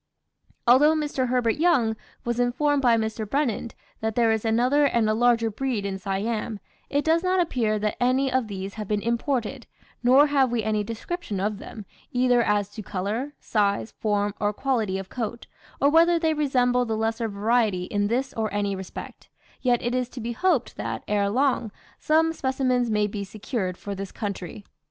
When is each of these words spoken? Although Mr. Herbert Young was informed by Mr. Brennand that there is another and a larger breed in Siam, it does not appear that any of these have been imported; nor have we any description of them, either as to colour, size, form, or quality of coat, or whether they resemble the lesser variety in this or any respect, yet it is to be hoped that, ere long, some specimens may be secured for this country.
Although 0.65 0.95
Mr. 0.95 1.27
Herbert 1.27 1.57
Young 1.57 1.95
was 2.25 2.39
informed 2.39 2.81
by 2.81 2.97
Mr. 2.97 3.29
Brennand 3.29 3.75
that 3.99 4.15
there 4.15 4.31
is 4.31 4.43
another 4.43 4.85
and 4.85 5.07
a 5.07 5.13
larger 5.13 5.51
breed 5.51 5.85
in 5.85 5.99
Siam, 5.99 6.59
it 6.89 7.05
does 7.05 7.21
not 7.21 7.39
appear 7.39 7.77
that 7.77 8.01
any 8.01 8.31
of 8.33 8.47
these 8.47 8.73
have 8.73 8.87
been 8.87 9.03
imported; 9.03 9.67
nor 10.01 10.25
have 10.25 10.51
we 10.51 10.63
any 10.63 10.83
description 10.83 11.39
of 11.39 11.59
them, 11.59 11.85
either 12.11 12.41
as 12.41 12.69
to 12.69 12.81
colour, 12.81 13.33
size, 13.39 13.91
form, 13.99 14.33
or 14.39 14.53
quality 14.53 14.97
of 14.97 15.07
coat, 15.09 15.45
or 15.79 15.87
whether 15.91 16.17
they 16.17 16.33
resemble 16.33 16.83
the 16.83 16.97
lesser 16.97 17.27
variety 17.27 17.83
in 17.83 18.07
this 18.07 18.33
or 18.33 18.51
any 18.51 18.75
respect, 18.75 19.29
yet 19.61 19.83
it 19.83 19.93
is 19.93 20.09
to 20.09 20.19
be 20.19 20.31
hoped 20.31 20.77
that, 20.77 21.03
ere 21.07 21.29
long, 21.29 21.71
some 21.99 22.33
specimens 22.33 22.89
may 22.89 23.05
be 23.05 23.23
secured 23.23 23.77
for 23.77 23.93
this 23.93 24.11
country. 24.11 24.63